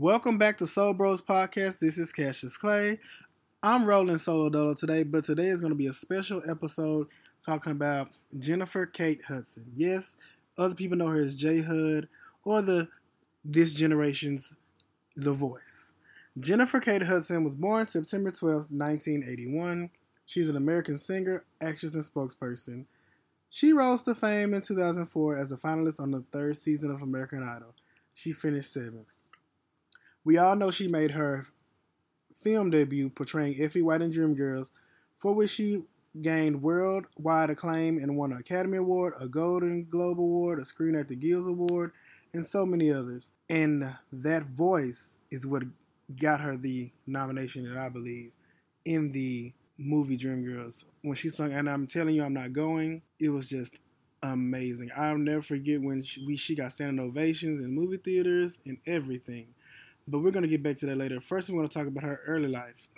[0.00, 1.78] Welcome back to Soul Bros Podcast.
[1.78, 2.98] This is Cassius Clay.
[3.62, 7.06] I'm rolling solo dolo today, but today is going to be a special episode
[7.44, 8.08] talking about
[8.38, 9.66] Jennifer Kate Hudson.
[9.76, 10.16] Yes,
[10.56, 12.08] other people know her as J Hud
[12.44, 12.88] or the
[13.44, 14.54] this generation's
[15.16, 15.92] The Voice.
[16.38, 19.90] Jennifer Kate Hudson was born September 12, 1981.
[20.24, 22.86] She's an American singer, actress, and spokesperson.
[23.50, 27.42] She rose to fame in 2004 as a finalist on the third season of American
[27.42, 27.74] Idol.
[28.14, 29.08] She finished seventh.
[30.24, 31.46] We all know she made her
[32.42, 34.70] film debut portraying Effie White in Dreamgirls,
[35.18, 35.82] for which she
[36.20, 41.14] gained worldwide acclaim and won an Academy Award, a Golden Globe Award, a Screen Actor
[41.14, 41.92] Guild Award,
[42.32, 43.28] and so many others.
[43.48, 45.62] And that voice is what
[46.20, 48.32] got her the nomination, and I believe,
[48.84, 50.84] in the movie Dreamgirls.
[51.02, 53.78] When she sung "And I'm Telling You I'm Not Going," it was just
[54.22, 54.90] amazing.
[54.96, 59.54] I'll never forget when she, we, she got standing ovations in movie theaters and everything.
[60.08, 61.20] But we're going to get back to that later.
[61.20, 62.88] First, we're going to talk about her early life.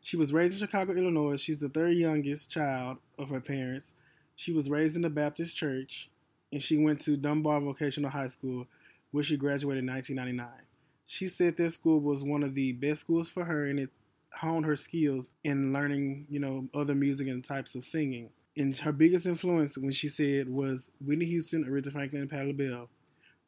[0.00, 1.36] She was raised in Chicago, Illinois.
[1.36, 3.92] She's the third youngest child of her parents.
[4.36, 6.10] She was raised in the Baptist church,
[6.52, 8.66] and she went to Dunbar Vocational High School,
[9.10, 10.64] where she graduated in 1999.
[11.06, 13.90] She said that school was one of the best schools for her, and it
[14.32, 18.30] honed her skills in learning, you know, other music and types of singing.
[18.56, 22.88] And her biggest influence, when she said, was Whitney Houston, Aretha Franklin, and Patti LaBelle.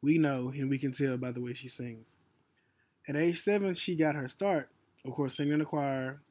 [0.01, 2.07] We know, and we can tell by the way she sings.
[3.07, 4.69] At age seven, she got her start,
[5.05, 6.21] of course, singing in the choir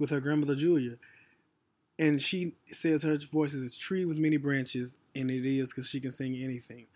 [0.00, 0.96] with her grandmother Julia.
[1.98, 5.88] And she says her voice is a tree with many branches, and it is because
[5.88, 6.86] she can sing anything.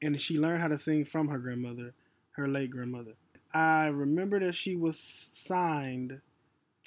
[0.00, 1.94] And she learned how to sing from her grandmother,
[2.32, 3.14] her late grandmother.
[3.52, 6.20] I remember that she was signed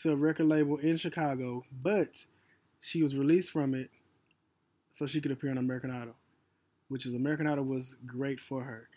[0.01, 2.25] to a record label in Chicago, but
[2.79, 3.89] she was released from it
[4.91, 6.15] so she could appear on American Idol,
[6.87, 8.87] which is American Idol was great for her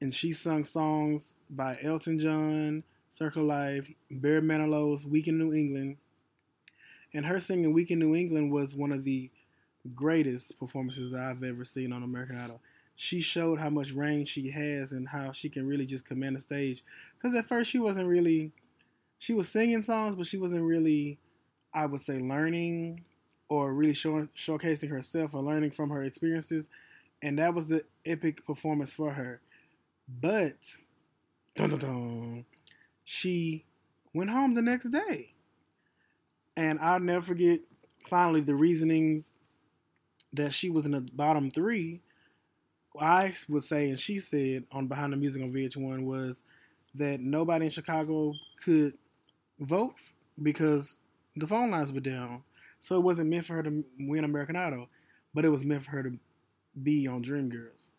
[0.00, 5.96] and she sung songs by Elton John, Circle Life, Barry Manilow's Weekend in New England.
[7.14, 9.30] And her singing Weekend in New England was one of the
[9.94, 12.60] greatest performances I've ever seen on American Idol.
[12.94, 16.40] She showed how much range she has and how she can really just command the
[16.40, 16.82] stage.
[17.16, 18.52] Because at first she wasn't really,
[19.18, 21.18] she was singing songs, but she wasn't really,
[21.72, 23.04] I would say, learning
[23.48, 26.66] or really showing, showcasing herself or learning from her experiences.
[27.22, 29.40] And that was the epic performance for her
[30.08, 30.56] but
[31.54, 32.44] dun, dun, dun,
[33.04, 33.64] she
[34.14, 35.34] went home the next day.
[36.56, 37.60] And I'll never forget
[38.08, 39.34] finally the reasonings
[40.32, 42.00] that she was in the bottom three.
[42.98, 46.42] I would say, and she said on Behind the Music on VH1 was
[46.94, 48.94] that nobody in Chicago could
[49.60, 49.94] vote
[50.42, 50.98] because
[51.36, 52.42] the phone lines were down.
[52.80, 54.88] So it wasn't meant for her to win American Idol,
[55.34, 56.18] but it was meant for her to
[56.82, 57.90] be on Dreamgirls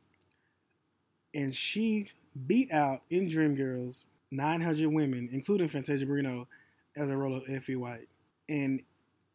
[1.33, 2.09] and she
[2.47, 6.47] beat out in Dreamgirls 900 women, including Fantasia Barrino,
[6.95, 8.09] as a role of Effie White,
[8.47, 8.81] and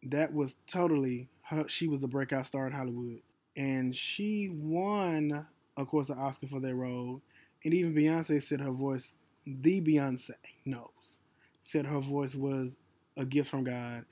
[0.03, 1.69] that was totally her.
[1.69, 3.21] She was a breakout star in Hollywood,
[3.57, 5.47] and she won,
[5.77, 7.23] of course, the Oscar for that role.
[7.65, 9.17] And even Beyonce said her voice,
[9.47, 10.33] the Beyonce
[10.67, 11.23] knows,
[11.63, 12.77] said her voice was
[13.17, 14.05] a gift from God.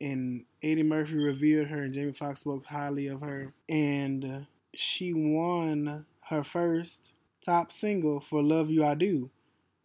[0.00, 3.52] And Eddie Murphy revered her, and Jamie Foxx spoke highly of her.
[3.68, 9.30] And she won her first top single for Love You I Do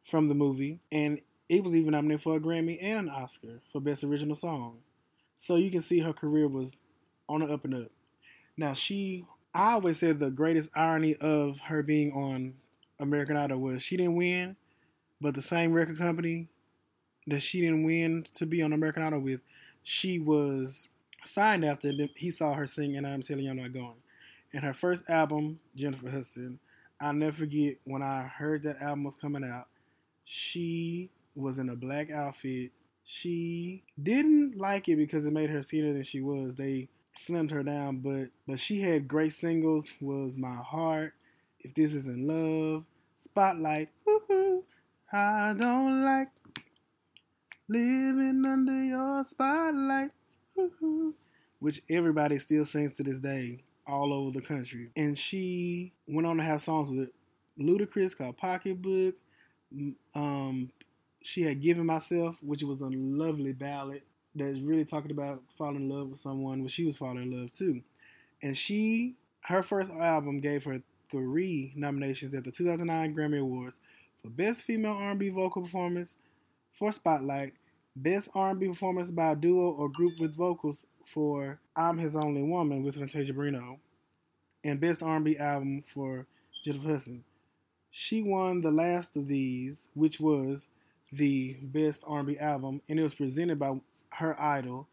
[0.10, 1.20] from the movie, and
[1.50, 4.78] it was even nominated for a Grammy and an Oscar for Best Original Song.
[5.38, 6.82] So you can see her career was
[7.28, 7.92] on the up and up.
[8.58, 12.54] Now she, I always said the greatest irony of her being on
[13.00, 14.56] American Idol was she didn't win,
[15.20, 16.48] but the same record company
[17.26, 19.42] that she didn't win to be on American Idol with,
[19.82, 20.90] she was
[21.24, 23.96] signed after he saw her sing and I'm telling you I'm not going.
[24.56, 26.60] And her first album, Jennifer Hudson,
[27.02, 29.68] I'll never forget when I heard that album was coming out.
[30.24, 32.72] She was in a black outfit.
[33.04, 36.56] She didn't like it because it made her skinnier than she was.
[36.56, 36.88] They
[37.20, 39.92] slimmed her down, but but she had great singles.
[40.00, 41.12] Was my heart,
[41.60, 42.86] if this isn't love,
[43.18, 43.90] spotlight.
[44.06, 44.64] Woo-hoo,
[45.12, 46.30] I don't like
[47.68, 50.12] living under your spotlight.
[50.56, 51.14] Woo-hoo,
[51.60, 54.90] which everybody still sings to this day all over the country.
[54.96, 57.10] And she went on to have songs with
[57.60, 59.16] Ludacris called Pocketbook.
[60.14, 60.72] Um,
[61.22, 64.02] she had Giving Myself, which was a lovely ballad
[64.36, 67.52] that's really talking about falling in love with someone, but she was falling in love
[67.52, 67.82] too.
[68.42, 73.80] And she, her first album gave her three nominations at the 2009 Grammy Awards
[74.22, 76.16] for Best Female R&B Vocal Performance
[76.74, 77.54] for Spotlight,
[77.96, 82.84] Best R&B Performance by a Duo or Group with Vocals for I'm His Only Woman
[82.84, 83.78] with Fantasia Barrino,
[84.64, 86.26] and Best R&B Album for
[86.64, 87.24] Jennifer Hudson.
[87.92, 90.68] She won the last of these, which was
[91.12, 93.80] the best R&B album, and it was presented by
[94.10, 94.88] her idol,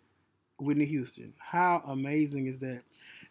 [0.59, 1.33] Whitney Houston.
[1.39, 2.83] How amazing is that?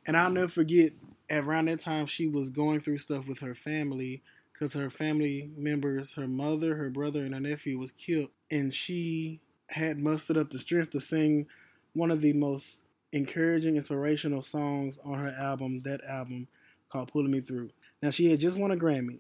[0.05, 0.91] And I'll never forget,
[1.29, 6.13] around that time, she was going through stuff with her family because her family members,
[6.13, 10.59] her mother, her brother, and her nephew was killed, and she had mustered up the
[10.59, 11.47] strength to sing
[11.93, 16.47] one of the most encouraging, inspirational songs on her album, that album
[16.89, 17.69] called Pulling Me Through.
[18.01, 19.19] Now, she had just won a Grammy,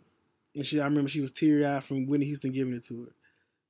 [0.55, 3.11] and she I remember she was teary eyed from Whitney Houston giving it to her.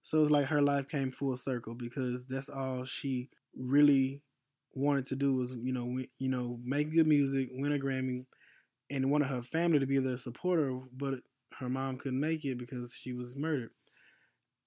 [0.03, 4.21] So it's like her life came full circle because that's all she really
[4.74, 8.25] wanted to do was you know you know make good music, win a Grammy,
[8.89, 11.15] and wanted her family to be there supporter, but
[11.59, 13.71] her mom couldn't make it because she was murdered.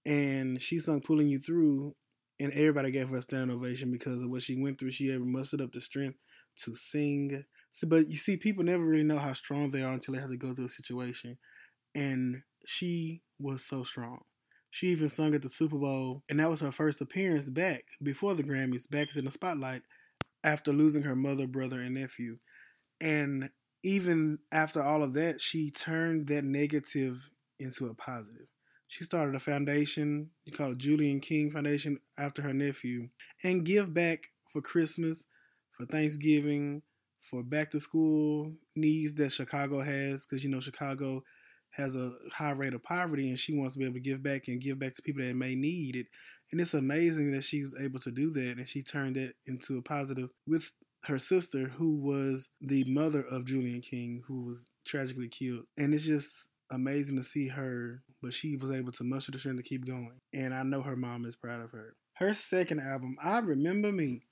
[0.06, 1.94] And she sung "Pulling You Through,"
[2.40, 4.90] and everybody gave her a standing ovation because of what she went through.
[4.90, 6.19] She ever mustered up the strength
[6.64, 7.44] to sing.
[7.72, 10.31] So, but you see, people never really know how strong they are until they have
[10.31, 11.38] to go through a situation
[11.94, 14.20] and she was so strong.
[14.70, 18.34] She even sung at the Super Bowl, and that was her first appearance back before
[18.34, 19.82] the Grammys, back in the spotlight
[20.42, 22.38] after losing her mother, brother, and nephew.
[23.00, 23.50] And
[23.84, 28.48] even after all of that, she turned that negative into a positive.
[28.94, 33.08] She started a foundation, you call it Julian King Foundation, after her nephew,
[33.43, 35.26] and give back for Christmas,
[35.73, 36.81] for Thanksgiving,
[37.29, 41.25] for back to school needs that Chicago has, because you know Chicago
[41.70, 44.46] has a high rate of poverty and she wants to be able to give back
[44.46, 46.06] and give back to people that may need it.
[46.52, 49.76] And it's amazing that she was able to do that and she turned it into
[49.76, 50.70] a positive with
[51.02, 55.64] her sister, who was the mother of Julian King, who was tragically killed.
[55.76, 59.58] And it's just amazing to see her, but she was able to muster the strength
[59.58, 60.20] to keep going.
[60.32, 61.94] And I know her mom is proud of her.
[62.14, 64.22] Her second album, I Remember Me.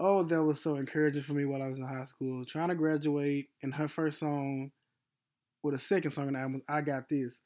[0.00, 2.74] Oh, that was so encouraging for me while I was in high school, trying to
[2.74, 3.48] graduate.
[3.62, 4.72] And her first song
[5.62, 7.40] well, the second song on the album was I Got This.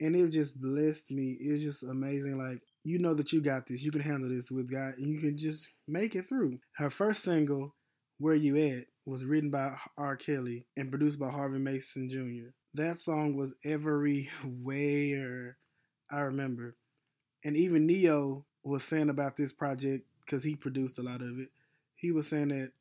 [0.00, 1.38] And it just blessed me.
[1.40, 2.36] It was just amazing.
[2.36, 3.82] Like, you know that you got this.
[3.82, 4.94] You can handle this with God.
[4.98, 6.58] And you can just make it through.
[6.76, 7.74] Her first single,
[8.18, 10.16] Where You At, was written by R.
[10.16, 12.50] Kelly and produced by Harvey Mason Jr.
[12.74, 15.56] That song was everywhere.
[16.10, 16.76] I remember.
[17.44, 21.48] And even Ne-Yo was saying about this project, because he produced a lot of it,
[21.94, 22.72] he was saying that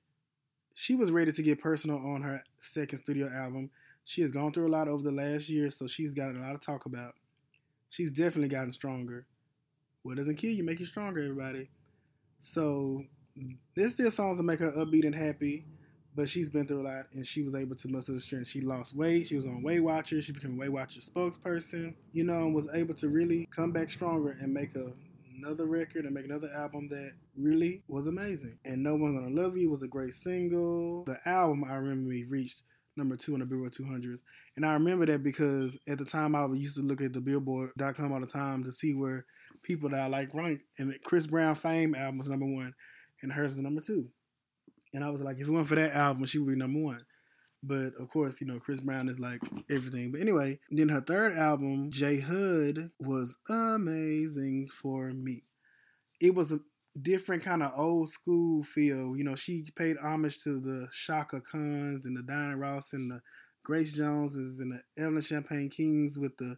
[0.74, 3.70] she was ready to get personal on her second studio album
[4.06, 6.52] she has gone through a lot over the last year, so she's got a lot
[6.52, 7.14] to talk about.
[7.90, 9.26] She's definitely gotten stronger.
[10.02, 11.70] What doesn't kill you make you stronger, everybody.
[12.42, 13.02] So
[13.76, 15.66] there's still songs that make her upbeat and happy,
[16.16, 18.48] but she's been through a lot and she was able to muster the strength.
[18.48, 19.28] She lost weight.
[19.28, 20.26] She was on Weight Watchers.
[20.26, 23.92] She became a Weight Watchers spokesperson, you know, and was able to really come back
[23.92, 24.92] stronger and make a,
[25.38, 28.58] another record and make another album that really was amazing.
[28.66, 31.04] And No One's Gonna Love You was a great single.
[31.06, 32.64] The album I remember we reached
[32.96, 34.20] number two on the Billboard 200s.
[34.56, 38.12] And I remember that because at the time I used to look at the Billboard.com
[38.12, 39.26] all the time to see where
[39.64, 40.62] people that I like rank.
[40.78, 42.74] And Chris Brown Fame album was number one,
[43.22, 44.10] and hers is number two.
[44.94, 47.06] And I was like, if it went for that album, she would be number one.
[47.64, 50.12] But of course, you know, Chris Brown is like everything.
[50.12, 55.44] But anyway, then her third album, J Hud, was amazing for me.
[56.20, 56.60] It was a,
[57.02, 59.16] different kind of old school feel.
[59.18, 63.22] You know, she paid homage to the Chaka Khans and the Diana Ross and the
[63.64, 66.58] Grace Joneses and the Evelyn Champagne Kings with the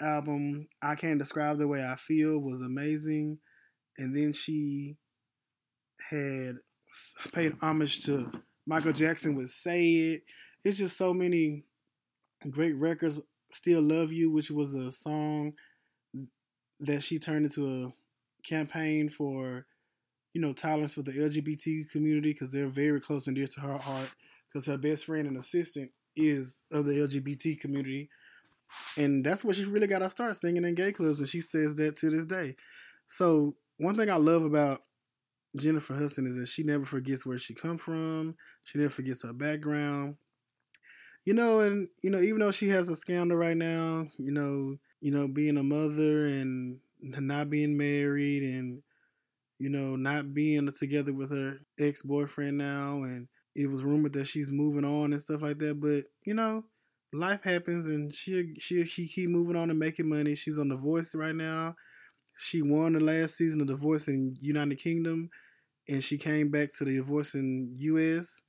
[0.00, 3.38] album I Can't Describe the Way I Feel was amazing.
[3.98, 4.96] And then she
[6.10, 6.56] had
[7.32, 8.30] paid homage to
[8.66, 10.22] Michael Jackson with Say It.
[10.64, 11.64] It's just so many
[12.50, 13.20] great records.
[13.52, 15.54] Still Love You, which was a song
[16.80, 17.92] that she turned into a
[18.48, 19.66] campaign for,
[20.32, 23.78] you know, tolerance for the LGBT community because they're very close and dear to her
[23.78, 24.10] heart.
[24.48, 28.10] Because her best friend and assistant is of the LGBT community,
[28.98, 31.74] and that's where she really got to start singing in gay clubs, and she says
[31.76, 32.56] that to this day.
[33.06, 34.82] So one thing I love about
[35.56, 38.36] Jennifer Hudson is that she never forgets where she come from.
[38.64, 40.16] She never forgets her background.
[41.24, 44.76] You know, and you know, even though she has a scandal right now, you know,
[45.00, 48.82] you know, being a mother and not being married and
[49.58, 54.50] you know not being together with her ex-boyfriend now and it was rumored that she's
[54.50, 56.64] moving on and stuff like that but you know
[57.12, 60.76] life happens and she she she keep moving on and making money she's on the
[60.76, 61.76] voice right now
[62.42, 65.30] she won the last season of the voice in united kingdom
[65.88, 68.42] and she came back to the voice in us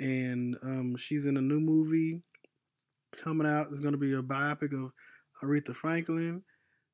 [0.00, 2.20] and um, she's in a new movie
[3.12, 4.92] coming out it's going to be a biopic of
[5.42, 6.42] aretha franklin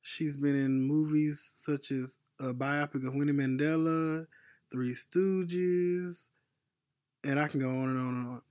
[0.03, 4.27] She's been in movies such as a biopic of Winnie Mandela,
[4.73, 6.29] Three Stooges,
[7.23, 8.43] and I can go on and on and on.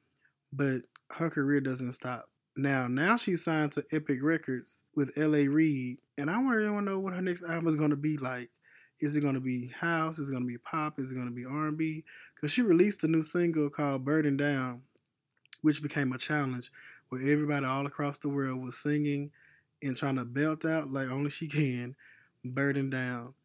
[0.54, 0.82] But
[1.18, 2.30] her career doesn't stop.
[2.60, 5.48] Now, now she's signed to Epic Records with L.A.
[5.48, 8.50] Reid, and I want to know what her next album is going to be like.
[9.00, 10.20] Is it going to be house?
[10.20, 11.00] Is it going to be pop?
[11.00, 12.04] Is it going to be R&B?
[12.36, 14.82] Because she released a new single called "Burden Down,"
[15.62, 16.70] which became a challenge
[17.08, 19.32] where everybody all across the world was singing
[19.82, 21.96] and trying to belt out like only she can,
[22.44, 23.36] "Burden Down."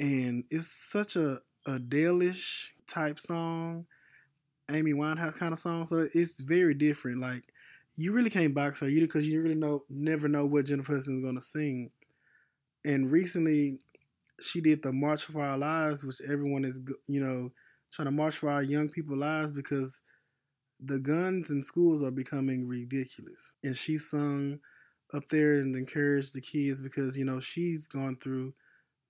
[0.00, 3.84] And it's such a Adele-ish type song,
[4.70, 5.84] Amy Winehouse kind of song.
[5.84, 7.20] So it's very different.
[7.20, 7.42] Like
[7.98, 11.18] you really can't box her, you because you really know never know what Jennifer Hudson
[11.18, 11.90] is gonna sing.
[12.84, 13.80] And recently,
[14.40, 17.50] she did the March for Our Lives, which everyone is you know
[17.90, 20.00] trying to march for our young people lives because
[20.78, 23.54] the guns in schools are becoming ridiculous.
[23.64, 24.60] And she sung
[25.12, 28.54] up there and encouraged the kids because you know she's gone through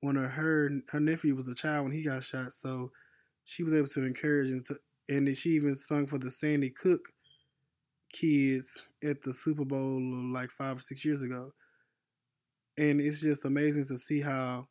[0.00, 2.90] one of her her nephew was a child when he got shot, so
[3.44, 4.78] she was able to encourage and to,
[5.10, 7.12] and she even sung for the Sandy Hook
[8.12, 11.52] kids at the Super Bowl uh, like five or six years ago.
[12.76, 14.68] And it's just amazing to see how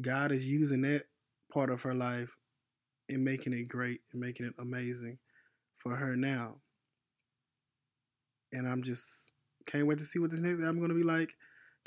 [0.00, 1.04] God is using that
[1.52, 2.36] part of her life
[3.08, 5.18] and making it great and making it amazing
[5.76, 6.56] for her now.
[8.52, 9.32] And I'm just
[9.66, 11.34] can't wait to see what this next I'm gonna be like.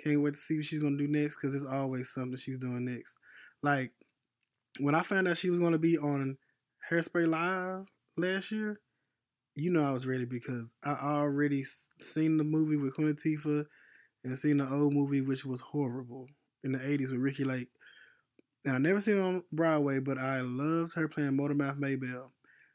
[0.03, 2.85] Can't wait to see what she's gonna do next because there's always something she's doing
[2.85, 3.17] next.
[3.63, 3.91] Like
[4.79, 6.37] when I found out she was gonna be on
[6.89, 8.79] Hairspray Live last year,
[9.57, 11.63] you know I was ready because I already
[11.99, 13.65] seen the movie with Queen Latifah
[14.23, 16.27] and seen the old movie which was horrible
[16.63, 17.69] in the '80s with Ricki Lake.
[18.65, 22.33] And I never seen it on Broadway, but I loved her playing Motormouth Maybelle.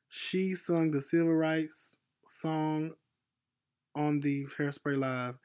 [0.08, 2.92] She sung the Civil Rights song
[3.94, 5.36] on the Hairspray Live.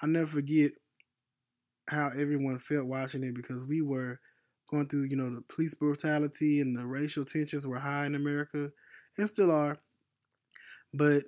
[0.00, 0.72] I'll never forget
[1.88, 4.20] how everyone felt watching it because we were
[4.70, 8.70] going through, you know, the police brutality and the racial tensions were high in America
[9.18, 9.78] and still are.
[10.94, 11.24] But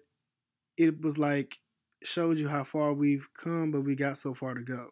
[0.77, 1.59] it was like
[2.03, 4.91] showed you how far we've come, but we got so far to go.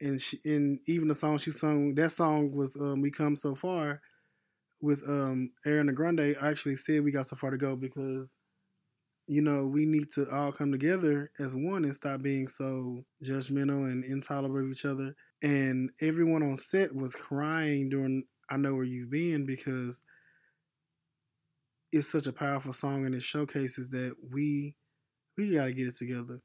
[0.00, 3.54] And she, and even the song she sung, that song was um, "We Come So
[3.54, 4.00] Far"
[4.80, 6.36] with um, Ariana Grande.
[6.40, 8.28] Actually said we got so far to go because
[9.26, 13.90] you know, we need to all come together as one and stop being so judgmental
[13.90, 15.14] and intolerant of each other.
[15.42, 20.02] And everyone on set was crying during I Know Where You've Been because
[21.94, 24.74] it's such a powerful song and it showcases that we
[25.38, 26.40] we gotta get it together.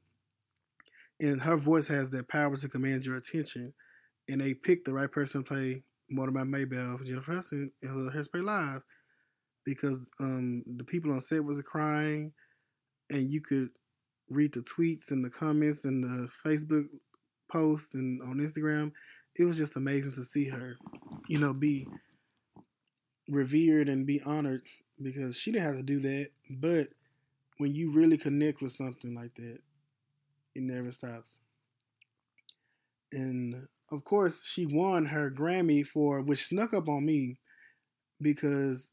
[1.18, 3.74] And her voice has that power to command your attention.
[4.28, 8.44] And they picked the right person to play Motormouth Maybelle, Jennifer Hudson, in her Hairspray
[8.44, 8.82] Live
[9.64, 12.32] because um, the people on set was crying
[13.10, 13.70] and you could
[14.28, 16.86] read the tweets and the comments and the Facebook
[17.50, 18.92] posts and on Instagram.
[19.36, 20.76] It was just amazing to see her,
[21.28, 21.88] you know, be
[23.28, 24.62] revered and be honored
[25.02, 26.28] because she didn't have to do that.
[26.48, 26.88] But
[27.58, 29.58] when you really connect with something like that,
[30.54, 31.38] it never stops.
[33.12, 37.38] And of course, she won her Grammy for which snuck up on me
[38.20, 38.88] because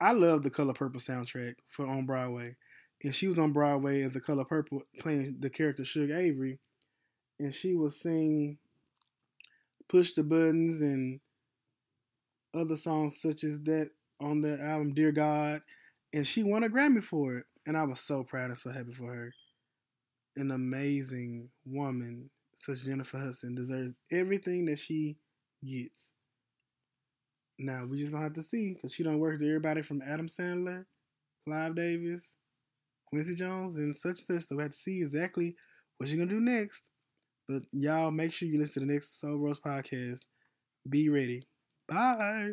[0.00, 2.56] I love the Color Purple soundtrack for on Broadway
[3.04, 6.58] and she was on Broadway as The Color Purple playing the character Shug Avery,
[7.38, 8.58] and she was singing
[9.88, 11.20] "Push the Buttons" and
[12.54, 15.62] other songs such as that on the album "Dear God,"
[16.12, 18.92] and she won a Grammy for it, and I was so proud and so happy
[18.92, 19.32] for her.
[20.36, 25.16] An amazing woman such Jennifer Hudson deserves everything that she
[25.64, 26.10] gets.
[27.58, 30.28] Now we just gonna have to see because she don't work with everybody from Adam
[30.28, 30.84] Sandler,
[31.46, 32.36] Clive Davis,
[33.06, 34.48] Quincy Jones and such and such.
[34.48, 35.56] So we have to see exactly
[35.98, 36.84] what you're gonna do next.
[37.48, 40.22] But y'all make sure you listen to the next Soul Bros podcast.
[40.88, 41.44] Be ready.
[41.88, 42.52] Bye.